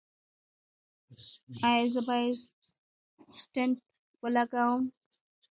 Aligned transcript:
ایا 1.67 1.85
زه 1.93 2.01
باید 2.07 2.37
سټنټ 3.37 3.77
ولګوم؟ 4.21 4.81